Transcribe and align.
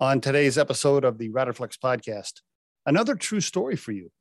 On 0.00 0.20
today's 0.20 0.56
episode 0.56 1.04
of 1.04 1.18
the 1.18 1.28
Riderflex 1.30 1.76
podcast, 1.76 2.42
another 2.86 3.16
true 3.16 3.40
story 3.40 3.74
for 3.74 3.90
you. 3.90 4.12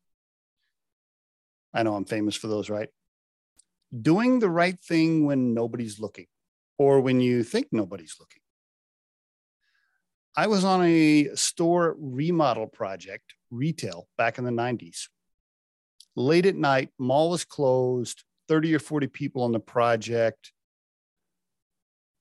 I 1.72 1.84
know 1.84 1.94
I'm 1.94 2.06
famous 2.06 2.36
for 2.36 2.48
those, 2.48 2.68
right? 2.68 2.90
Doing 4.02 4.40
the 4.40 4.50
right 4.50 4.80
thing 4.82 5.28
when 5.28 5.54
nobody's 5.54 6.00
looking 6.00 6.26
or 6.80 7.00
when 7.02 7.20
you 7.20 7.44
think 7.44 7.68
nobody's 7.72 8.16
looking. 8.20 8.42
I 10.36 10.48
was 10.48 10.64
on 10.64 10.84
a 10.84 11.36
store 11.36 11.96
remodel 12.00 12.66
project, 12.66 13.36
retail, 13.52 14.08
back 14.18 14.40
in 14.40 14.46
the 14.46 14.52
90s. 14.52 15.10
Late 16.16 16.48
at 16.48 16.56
night, 16.56 16.90
mall 16.98 17.30
was 17.30 17.46
closed, 17.46 18.24
30 18.48 18.74
or 18.74 18.80
40 18.80 19.06
people 19.08 19.44
on 19.44 19.52
the 19.52 19.60
project 19.60 20.54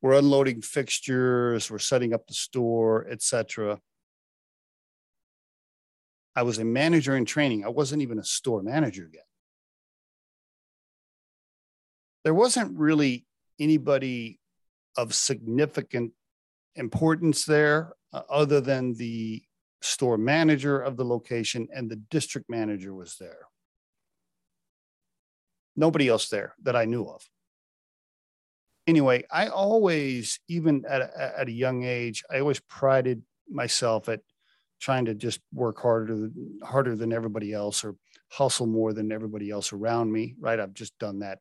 we're 0.02 0.18
unloading 0.18 0.62
fixtures, 0.62 1.70
we're 1.70 1.78
setting 1.78 2.12
up 2.12 2.26
the 2.26 2.34
store, 2.34 3.06
etc. 3.08 3.80
I 6.34 6.42
was 6.42 6.58
a 6.58 6.64
manager 6.64 7.16
in 7.16 7.24
training. 7.24 7.64
I 7.64 7.68
wasn't 7.68 8.02
even 8.02 8.18
a 8.18 8.24
store 8.24 8.62
manager 8.62 9.08
yet. 9.12 9.24
There 12.24 12.34
wasn't 12.34 12.78
really 12.78 13.26
anybody 13.58 14.38
of 14.96 15.14
significant 15.14 16.12
importance 16.74 17.44
there 17.44 17.94
uh, 18.12 18.22
other 18.28 18.60
than 18.60 18.94
the 18.94 19.42
store 19.80 20.18
manager 20.18 20.78
of 20.78 20.96
the 20.96 21.04
location 21.04 21.68
and 21.72 21.90
the 21.90 21.96
district 21.96 22.50
manager 22.50 22.92
was 22.92 23.16
there. 23.18 23.46
Nobody 25.74 26.08
else 26.08 26.28
there 26.28 26.54
that 26.62 26.76
I 26.76 26.84
knew 26.84 27.04
of 27.04 27.22
anyway, 28.86 29.24
I 29.30 29.48
always, 29.48 30.40
even 30.48 30.84
at 30.88 31.02
a, 31.02 31.40
at 31.40 31.48
a 31.48 31.52
young 31.52 31.84
age, 31.84 32.24
I 32.30 32.40
always 32.40 32.60
prided 32.60 33.22
myself 33.50 34.08
at 34.08 34.20
trying 34.80 35.06
to 35.06 35.14
just 35.14 35.40
work 35.52 35.80
harder 35.80 36.30
harder 36.62 36.96
than 36.96 37.12
everybody 37.12 37.52
else 37.52 37.84
or 37.84 37.96
hustle 38.30 38.66
more 38.66 38.92
than 38.92 39.12
everybody 39.12 39.50
else 39.50 39.72
around 39.72 40.12
me. 40.12 40.34
Right? 40.38 40.60
I've 40.60 40.74
just 40.74 40.98
done 40.98 41.20
that. 41.20 41.38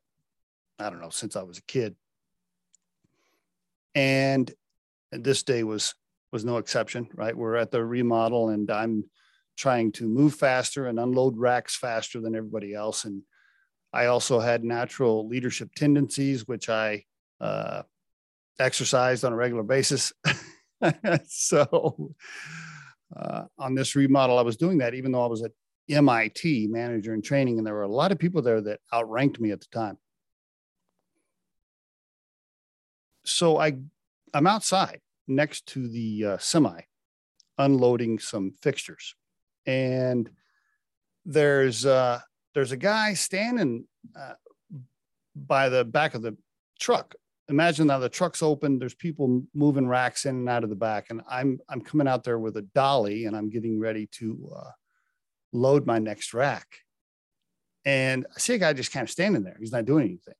I 0.78 0.90
don't 0.90 1.00
know 1.00 1.10
since 1.10 1.36
I 1.36 1.42
was 1.42 1.58
a 1.58 1.62
kid, 1.62 1.96
and 3.94 4.52
this 5.10 5.42
day 5.42 5.62
was 5.64 5.94
was 6.32 6.44
no 6.44 6.58
exception. 6.58 7.08
Right? 7.14 7.36
We're 7.36 7.56
at 7.56 7.70
the 7.70 7.84
remodel, 7.84 8.50
and 8.50 8.70
I'm 8.70 9.04
trying 9.56 9.90
to 9.90 10.06
move 10.06 10.34
faster 10.34 10.86
and 10.86 10.98
unload 10.98 11.38
racks 11.38 11.76
faster 11.76 12.20
than 12.20 12.34
everybody 12.34 12.74
else, 12.74 13.04
and 13.04 13.22
I 13.92 14.06
also 14.06 14.40
had 14.40 14.64
natural 14.64 15.26
leadership 15.26 15.70
tendencies, 15.74 16.46
which 16.46 16.68
I 16.68 17.04
uh, 17.40 17.82
exercised 18.58 19.24
on 19.24 19.32
a 19.32 19.36
regular 19.36 19.62
basis. 19.62 20.12
so 21.26 22.14
uh, 23.14 23.42
on 23.58 23.74
this 23.74 23.94
remodel, 23.96 24.38
I 24.38 24.42
was 24.42 24.56
doing 24.56 24.78
that 24.78 24.94
even 24.94 25.12
though 25.12 25.24
I 25.24 25.28
was 25.28 25.42
at 25.42 25.52
MIT 25.88 26.68
manager 26.68 27.14
in 27.14 27.22
training, 27.22 27.58
and 27.58 27.66
there 27.66 27.74
were 27.74 27.82
a 27.82 27.88
lot 27.88 28.12
of 28.12 28.18
people 28.18 28.42
there 28.42 28.60
that 28.60 28.80
outranked 28.92 29.40
me 29.40 29.52
at 29.52 29.60
the 29.60 29.66
time. 29.72 29.98
So 33.24 33.58
I, 33.58 33.76
I'm 34.34 34.46
outside 34.46 35.00
next 35.28 35.66
to 35.66 35.88
the 35.88 36.24
uh, 36.24 36.38
semi, 36.38 36.80
unloading 37.58 38.18
some 38.18 38.52
fixtures, 38.62 39.14
and 39.66 40.28
there's 41.24 41.86
uh, 41.86 42.20
there's 42.54 42.72
a 42.72 42.76
guy 42.76 43.14
standing 43.14 43.84
uh, 44.18 44.34
by 45.34 45.68
the 45.68 45.84
back 45.84 46.14
of 46.14 46.22
the 46.22 46.36
truck 46.78 47.14
imagine 47.48 47.86
now 47.86 47.98
the 47.98 48.08
truck's 48.08 48.42
open 48.42 48.78
there's 48.78 48.94
people 48.94 49.42
moving 49.54 49.86
racks 49.86 50.26
in 50.26 50.36
and 50.36 50.48
out 50.48 50.64
of 50.64 50.70
the 50.70 50.76
back 50.76 51.06
and 51.10 51.20
i'm 51.30 51.58
i'm 51.68 51.80
coming 51.80 52.08
out 52.08 52.24
there 52.24 52.38
with 52.38 52.56
a 52.56 52.62
dolly 52.74 53.26
and 53.26 53.36
i'm 53.36 53.48
getting 53.48 53.78
ready 53.78 54.06
to 54.06 54.50
uh, 54.56 54.70
load 55.52 55.86
my 55.86 55.98
next 55.98 56.34
rack. 56.34 56.66
And 57.84 58.26
i 58.34 58.38
see 58.38 58.54
a 58.54 58.58
guy 58.58 58.72
just 58.72 58.92
kind 58.92 59.04
of 59.04 59.10
standing 59.10 59.44
there 59.44 59.56
he's 59.58 59.72
not 59.72 59.84
doing 59.84 60.04
anything. 60.04 60.34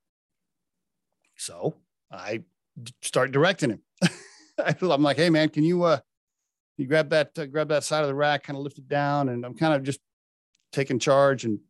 So 1.37 1.77
i 2.11 2.43
start 3.03 3.33
directing 3.33 3.71
him. 3.71 3.83
I'm 4.83 5.03
like 5.03 5.17
hey 5.17 5.31
man 5.31 5.49
can 5.49 5.65
you 5.65 5.85
uh 5.85 5.99
you 6.77 6.87
grab 6.87 7.11
that 7.11 7.39
uh, 7.39 7.47
grab 7.47 7.69
that 7.69 7.85
side 7.85 8.03
of 8.03 8.09
the 8.09 8.15
rack 8.15 8.43
kind 8.43 8.57
of 8.57 8.63
lift 8.63 8.79
it 8.79 8.89
down? 8.89 9.29
And 9.29 9.45
i'm 9.47 9.55
kind 9.55 9.75
of 9.75 9.83
just 9.83 10.01
taking 10.73 10.99
charge 10.99 11.45
and 11.45 11.61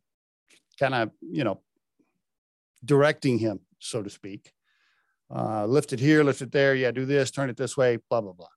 kind 0.79 0.95
of 0.95 1.11
you 1.21 1.43
know 1.43 1.61
directing 2.83 3.37
him 3.37 3.59
so 3.79 4.01
to 4.01 4.09
speak 4.09 4.51
uh, 5.33 5.65
lift 5.65 5.93
it 5.93 5.99
here, 5.99 6.23
lift 6.23 6.41
it 6.41 6.51
there. 6.51 6.75
Yeah, 6.75 6.91
do 6.91 7.05
this, 7.05 7.31
turn 7.31 7.49
it 7.49 7.57
this 7.57 7.75
way, 7.75 7.97
blah, 8.09 8.21
blah, 8.21 8.33
blah. 8.33 8.47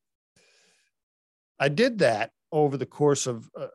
I 1.58 1.68
did 1.68 1.98
that 1.98 2.30
over 2.52 2.76
the 2.76 2.86
course 2.86 3.26
of 3.26 3.48
uh, 3.56 3.66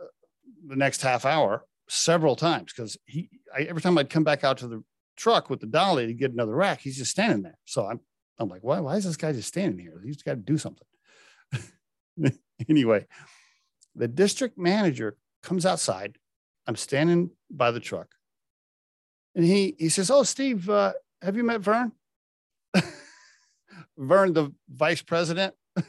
the 0.68 0.76
next 0.76 1.02
half 1.02 1.26
hour 1.26 1.66
several 1.88 2.36
times 2.36 2.74
because 2.74 2.98
he, 3.06 3.30
I, 3.56 3.62
every 3.64 3.82
time 3.82 3.98
I'd 3.98 4.10
come 4.10 4.24
back 4.24 4.44
out 4.44 4.58
to 4.60 4.68
the 4.68 4.84
truck 5.16 5.50
with 5.50 5.60
the 5.60 5.68
dolly 5.68 6.08
to 6.08 6.14
get 6.14 6.32
another 6.32 6.56
rack, 6.56 6.82
he's 6.82 6.98
just 6.98 7.12
standing 7.12 7.44
there. 7.44 7.58
So 7.66 7.86
I'm, 7.86 8.00
I'm 8.40 8.50
like, 8.50 8.64
why, 8.64 8.80
why 8.80 8.96
is 8.96 9.06
this 9.06 9.18
guy 9.18 9.32
just 9.32 9.48
standing 9.48 9.80
here? 9.80 10.02
He's 10.04 10.24
got 10.24 10.34
to 10.34 10.38
do 10.38 10.58
something. 10.58 10.88
anyway, 12.70 13.06
the 13.96 14.08
district 14.08 14.58
manager 14.58 15.16
comes 15.44 15.66
outside. 15.66 16.18
I'm 16.68 16.76
standing 16.76 17.30
by 17.52 17.72
the 17.72 17.80
truck. 17.80 18.08
And 19.36 19.46
he, 19.46 19.76
he 19.78 19.90
says, 19.90 20.10
Oh, 20.10 20.24
Steve, 20.24 20.70
uh, 20.70 20.94
have 21.22 21.36
you 21.36 21.44
met 21.44 21.62
Vern? 21.62 21.92
Vern, 23.98 24.34
the 24.34 24.54
vice 24.70 25.02
president. 25.02 25.54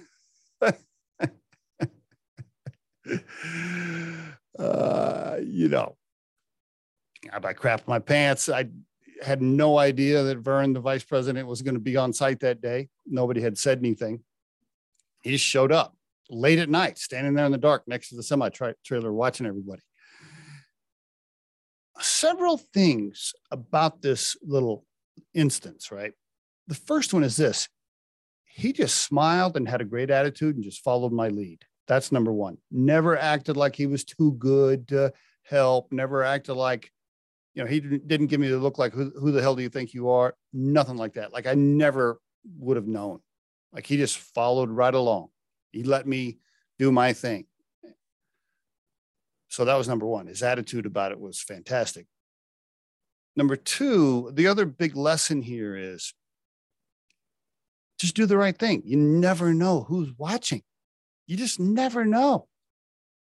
uh, 4.59 5.37
you 5.43 5.69
know, 5.69 5.97
I 7.33 7.53
crapped 7.53 7.87
my 7.87 7.99
pants. 7.99 8.49
I 8.49 8.69
had 9.23 9.43
no 9.43 9.79
idea 9.79 10.23
that 10.23 10.39
Vern, 10.39 10.73
the 10.73 10.81
vice 10.81 11.05
president, 11.05 11.49
was 11.49 11.63
going 11.63 11.75
to 11.75 11.81
be 11.81 11.97
on 11.97 12.13
site 12.13 12.41
that 12.41 12.61
day. 12.61 12.89
Nobody 13.07 13.41
had 13.41 13.59
said 13.59 13.79
anything. 13.79 14.21
He 15.23 15.33
just 15.33 15.45
showed 15.45 15.73
up 15.73 15.97
late 16.31 16.59
at 16.59 16.69
night, 16.69 16.99
standing 16.99 17.35
there 17.35 17.47
in 17.47 17.53
the 17.53 17.59
dark 17.59 17.85
next 17.87 18.11
to 18.11 18.17
the 18.17 18.23
semi 18.23 18.49
trailer, 18.49 19.13
watching 19.13 19.47
everybody. 19.47 19.83
Several 21.99 22.59
things 22.59 23.33
about 23.51 24.03
this 24.03 24.37
little 24.43 24.85
instance, 25.35 25.91
right? 25.91 26.13
The 26.69 26.75
first 26.75 27.15
one 27.15 27.25
is 27.25 27.37
this 27.37 27.69
he 28.57 28.73
just 28.73 29.03
smiled 29.03 29.55
and 29.59 29.69
had 29.69 29.83
a 29.83 29.85
great 29.85 30.11
attitude 30.11 30.55
and 30.55 30.65
just 30.65 30.83
followed 30.83 31.13
my 31.13 31.29
lead. 31.29 31.63
That's 31.89 32.11
number 32.11 32.33
one. 32.33 32.57
Never 32.71 33.15
acted 33.15 33.55
like 33.55 33.77
he 33.77 33.85
was 33.85 34.03
too 34.03 34.33
good 34.39 34.89
to 34.89 35.13
help, 35.43 35.93
never 35.93 36.25
acted 36.25 36.55
like, 36.55 36.91
you 37.53 37.63
know, 37.63 37.69
he 37.69 37.81
didn't 37.81 38.29
give 38.29 38.41
me 38.41 38.49
the 38.49 38.57
look 38.57 38.79
like, 38.79 38.95
who, 38.95 39.13
who 39.21 39.31
the 39.31 39.43
hell 39.43 39.57
do 39.57 39.63
you 39.63 39.69
think 39.69 39.93
you 39.93 40.09
are? 40.09 40.35
Nothing 40.55 40.97
like 40.97 41.13
that. 41.15 41.35
Like 41.35 41.47
I 41.47 41.53
never 41.53 42.19
would 42.59 42.79
have 42.79 42.87
known. 42.87 43.21
Like 43.75 43.85
he 43.85 43.99
just 43.99 44.17
followed 44.17 44.71
right 44.71 44.95
along. 44.95 45.29
He 45.71 45.83
let 45.83 46.07
me 46.07 46.39
do 46.79 46.91
my 46.91 47.13
thing. 47.13 47.45
So 49.49 49.67
that 49.67 49.77
was 49.77 49.87
number 49.87 50.07
one. 50.07 50.29
His 50.29 50.43
attitude 50.43 50.87
about 50.87 51.13
it 51.13 51.21
was 51.21 51.43
fantastic. 51.43 52.07
Number 53.37 53.57
two, 53.57 54.31
the 54.33 54.47
other 54.47 54.65
big 54.65 54.97
lesson 54.97 55.43
here 55.43 55.77
is 55.77 56.15
just 57.99 58.15
do 58.15 58.27
the 58.27 58.37
right 58.37 58.57
thing. 58.57 58.83
You 58.85 58.97
never 58.97 59.55
know 59.55 59.83
who's 59.83 60.13
watching. 60.19 60.63
You 61.27 61.37
just 61.37 61.59
never 61.59 62.05
know, 62.05 62.47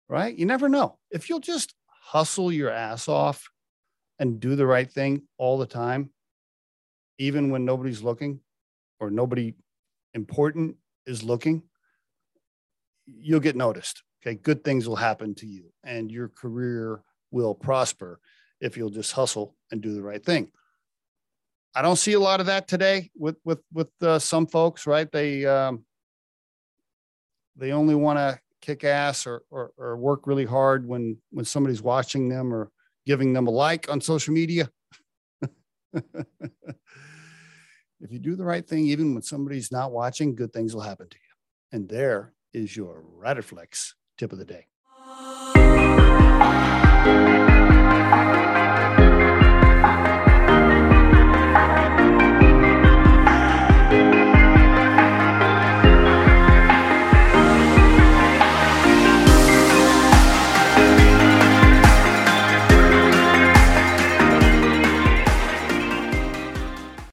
right? 0.10 0.36
You 0.36 0.46
never 0.46 0.68
know. 0.68 0.98
If 1.12 1.30
you'll 1.30 1.40
just 1.40 1.74
hustle 1.88 2.52
your 2.52 2.70
ass 2.70 3.08
off 3.08 3.50
and 4.20 4.40
do 4.40 4.56
the 4.56 4.66
right 4.66 4.90
thing 4.92 5.24
all 5.38 5.58
the 5.58 5.66
time, 5.66 6.10
even 7.20 7.50
when 7.52 7.66
nobody's 7.66 8.02
looking 8.02 8.40
or 9.00 9.10
nobody 9.10 9.54
important 10.14 10.76
is 11.06 11.24
looking, 11.24 11.64
you'll 13.06 13.40
get 13.40 13.56
noticed. 13.56 14.04
Okay. 14.22 14.36
Good 14.36 14.64
things 14.64 14.88
will 14.88 14.96
happen 14.96 15.36
to 15.36 15.46
you 15.48 15.72
and 15.84 16.12
your 16.12 16.30
career 16.30 17.02
will 17.32 17.54
prosper 17.54 18.20
if 18.60 18.76
you'll 18.76 18.90
just 18.90 19.14
hustle 19.14 19.56
and 19.72 19.82
do 19.82 19.94
the 19.94 20.02
right 20.02 20.24
thing. 20.24 20.52
I 21.78 21.84
don't 21.84 21.96
see 21.96 22.14
a 22.14 22.20
lot 22.20 22.40
of 22.40 22.48
that 22.48 22.68
today 22.68 23.12
with 23.16 23.36
with 23.46 23.60
with 23.72 23.90
uh, 24.02 24.18
some 24.18 24.48
folks, 24.48 24.88
right? 24.88 25.12
They 25.12 25.46
um, 25.46 25.86
they 27.56 27.72
only 27.72 27.94
want 27.94 28.18
to 28.18 28.40
kick 28.62 28.84
ass 28.84 29.28
or, 29.28 29.44
or, 29.52 29.74
or 29.78 29.96
work 29.96 30.26
really 30.26 30.46
hard 30.46 30.88
when 30.88 31.20
when 31.30 31.46
somebody's 31.46 31.84
watching 31.84 32.30
them 32.30 32.52
or 32.52 32.72
giving 33.06 33.32
them 33.32 33.46
a 33.46 33.52
like 33.52 33.92
on 33.92 34.02
social 34.02 34.34
media. 34.34 34.72
if 35.94 36.04
you 38.10 38.18
do 38.18 38.36
the 38.36 38.44
right 38.44 38.68
thing, 38.68 38.88
even 38.88 39.14
when 39.14 39.22
somebody's 39.22 39.72
not 39.72 39.92
watching, 39.92 40.34
good 40.34 40.52
things 40.52 40.74
will 40.74 40.82
happen 40.82 41.08
to 41.08 41.18
you. 41.18 41.78
And 41.78 41.88
there 41.88 42.34
is 42.56 42.76
your 42.76 43.04
Riderflex 43.24 43.94
tip 44.18 44.34
of 44.34 44.40
the 44.40 44.46
day. 44.46 44.66